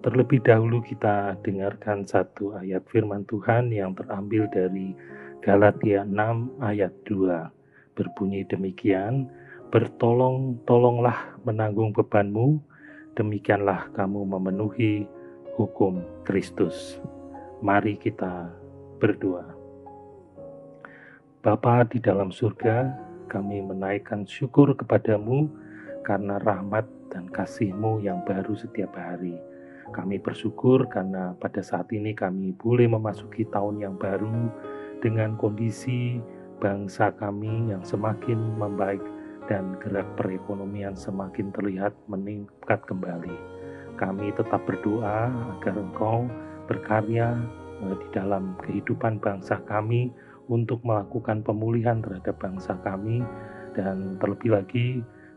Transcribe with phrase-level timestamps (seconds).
[0.00, 4.96] terlebih dahulu kita dengarkan satu ayat firman Tuhan yang terambil dari
[5.44, 7.96] Galatia 6 ayat 2.
[7.96, 9.28] Berbunyi demikian,
[9.70, 12.58] Bertolong, tolonglah menanggung bebanmu,
[13.14, 15.06] demikianlah kamu memenuhi
[15.54, 16.98] hukum Kristus.
[17.62, 18.50] Mari kita
[18.98, 19.46] berdoa.
[21.44, 22.90] Bapa di dalam surga,
[23.30, 25.46] kami menaikkan syukur kepadamu
[26.02, 29.38] karena rahmat dan kasihmu yang baru setiap hari.
[29.90, 34.50] Kami bersyukur karena pada saat ini kami boleh memasuki tahun yang baru
[35.02, 36.22] dengan kondisi
[36.62, 39.02] bangsa kami yang semakin membaik
[39.50, 43.34] dan gerak perekonomian semakin terlihat meningkat kembali.
[43.98, 45.26] Kami tetap berdoa
[45.58, 46.30] agar Engkau
[46.70, 47.34] berkarya
[47.82, 50.14] eh, di dalam kehidupan bangsa kami
[50.46, 53.26] untuk melakukan pemulihan terhadap bangsa kami
[53.74, 54.88] dan terlebih lagi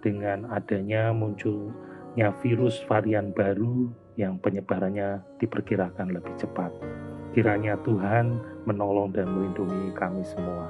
[0.00, 6.72] dengan adanya munculnya virus varian baru yang penyebarannya diperkirakan lebih cepat.
[7.30, 10.66] Kiranya Tuhan menolong dan melindungi kami semua.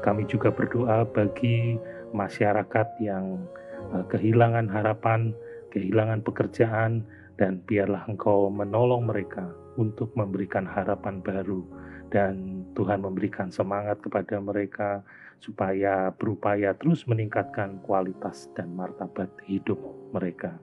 [0.00, 1.76] Kami juga berdoa bagi
[2.16, 3.36] masyarakat yang
[3.92, 5.36] uh, kehilangan harapan,
[5.76, 7.04] kehilangan pekerjaan,
[7.36, 11.64] dan biarlah Engkau menolong mereka untuk memberikan harapan baru
[12.10, 15.00] dan Tuhan memberikan semangat kepada mereka
[15.40, 19.78] supaya berupaya terus meningkatkan kualitas dan martabat hidup
[20.12, 20.58] mereka.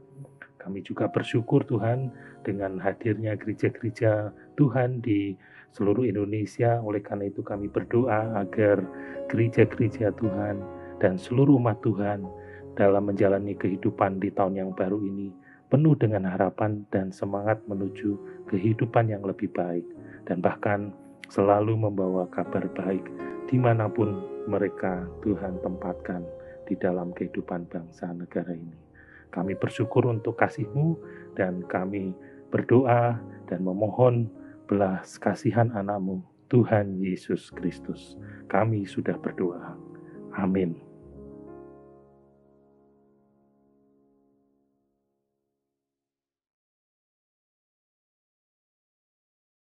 [0.67, 2.11] Kami juga bersyukur Tuhan
[2.43, 5.31] dengan hadirnya gereja-gereja Tuhan di
[5.71, 6.83] seluruh Indonesia.
[6.83, 8.83] Oleh karena itu kami berdoa agar
[9.31, 10.59] gereja-gereja Tuhan
[10.99, 12.27] dan seluruh umat Tuhan
[12.75, 15.31] dalam menjalani kehidupan di tahun yang baru ini
[15.71, 18.19] penuh dengan harapan dan semangat menuju
[18.51, 19.87] kehidupan yang lebih baik
[20.27, 20.91] dan bahkan
[21.31, 23.07] selalu membawa kabar baik
[23.47, 24.19] di mana pun
[24.51, 26.27] mereka Tuhan tempatkan
[26.67, 28.87] di dalam kehidupan bangsa negara ini.
[29.29, 30.97] Kami bersyukur untuk kasih-Mu
[31.35, 32.15] dan kami
[32.49, 34.31] berdoa dan memohon
[34.67, 38.15] belas kasihan anakmu Tuhan Yesus Kristus.
[38.47, 39.75] Kami sudah berdoa.
[40.35, 40.79] Amin.